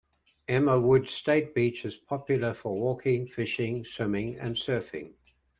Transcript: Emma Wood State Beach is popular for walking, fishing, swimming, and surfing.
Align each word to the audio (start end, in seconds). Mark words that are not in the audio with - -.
Emma 0.47 0.79
Wood 0.79 1.07
State 1.07 1.53
Beach 1.53 1.85
is 1.85 1.95
popular 1.95 2.55
for 2.55 2.73
walking, 2.73 3.27
fishing, 3.27 3.83
swimming, 3.83 4.35
and 4.39 4.55
surfing. 4.55 5.13